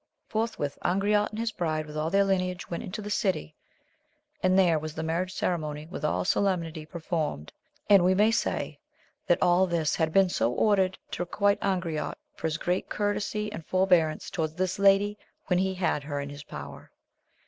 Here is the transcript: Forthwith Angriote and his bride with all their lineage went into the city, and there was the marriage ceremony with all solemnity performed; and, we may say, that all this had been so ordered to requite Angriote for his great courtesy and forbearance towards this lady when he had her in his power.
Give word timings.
Forthwith 0.25 0.79
Angriote 0.83 1.29
and 1.29 1.37
his 1.37 1.51
bride 1.51 1.85
with 1.85 1.95
all 1.95 2.09
their 2.09 2.23
lineage 2.23 2.65
went 2.71 2.81
into 2.81 3.03
the 3.03 3.11
city, 3.11 3.53
and 4.41 4.57
there 4.57 4.79
was 4.79 4.95
the 4.95 5.03
marriage 5.03 5.31
ceremony 5.31 5.85
with 5.91 6.03
all 6.03 6.25
solemnity 6.25 6.87
performed; 6.87 7.53
and, 7.87 8.03
we 8.03 8.15
may 8.15 8.31
say, 8.31 8.79
that 9.27 9.37
all 9.43 9.67
this 9.67 9.95
had 9.97 10.11
been 10.11 10.29
so 10.29 10.51
ordered 10.51 10.97
to 11.11 11.21
requite 11.21 11.61
Angriote 11.61 12.17
for 12.33 12.47
his 12.47 12.57
great 12.57 12.89
courtesy 12.89 13.51
and 13.51 13.63
forbearance 13.63 14.31
towards 14.31 14.55
this 14.55 14.79
lady 14.79 15.19
when 15.45 15.59
he 15.59 15.75
had 15.75 16.01
her 16.05 16.19
in 16.19 16.29
his 16.31 16.43
power. 16.45 16.89